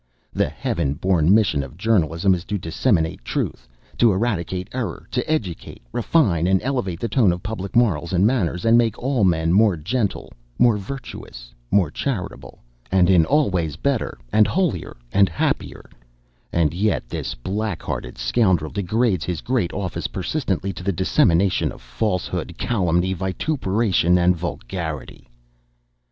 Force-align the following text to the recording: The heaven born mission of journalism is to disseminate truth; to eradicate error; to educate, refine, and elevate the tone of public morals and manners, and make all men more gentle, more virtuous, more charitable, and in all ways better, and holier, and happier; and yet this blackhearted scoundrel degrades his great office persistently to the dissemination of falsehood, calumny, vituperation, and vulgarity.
The 0.33 0.49
heaven 0.49 0.95
born 0.95 1.31
mission 1.31 1.61
of 1.61 1.77
journalism 1.77 2.33
is 2.33 2.43
to 2.45 2.57
disseminate 2.57 3.23
truth; 3.23 3.67
to 3.99 4.11
eradicate 4.11 4.67
error; 4.73 5.07
to 5.11 5.29
educate, 5.31 5.83
refine, 5.91 6.47
and 6.47 6.59
elevate 6.63 6.99
the 6.99 7.07
tone 7.07 7.31
of 7.31 7.43
public 7.43 7.75
morals 7.75 8.11
and 8.11 8.25
manners, 8.25 8.65
and 8.65 8.79
make 8.79 8.97
all 8.97 9.23
men 9.23 9.53
more 9.53 9.77
gentle, 9.77 10.33
more 10.57 10.75
virtuous, 10.77 11.53
more 11.69 11.91
charitable, 11.91 12.63
and 12.91 13.11
in 13.11 13.27
all 13.27 13.51
ways 13.51 13.75
better, 13.75 14.17
and 14.33 14.47
holier, 14.47 14.97
and 15.13 15.29
happier; 15.29 15.87
and 16.51 16.73
yet 16.73 17.07
this 17.07 17.35
blackhearted 17.35 18.17
scoundrel 18.17 18.71
degrades 18.71 19.23
his 19.23 19.39
great 19.41 19.71
office 19.71 20.07
persistently 20.07 20.73
to 20.73 20.83
the 20.83 20.91
dissemination 20.91 21.71
of 21.71 21.79
falsehood, 21.79 22.55
calumny, 22.57 23.13
vituperation, 23.13 24.17
and 24.17 24.35
vulgarity. 24.35 25.27